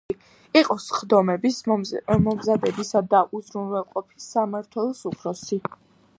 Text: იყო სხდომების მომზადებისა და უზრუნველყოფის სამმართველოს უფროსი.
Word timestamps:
იყო 0.59 0.77
სხდომების 0.85 1.59
მომზადებისა 1.71 3.03
და 3.13 3.23
უზრუნველყოფის 3.41 4.33
სამმართველოს 4.35 5.07
უფროსი. 5.13 5.63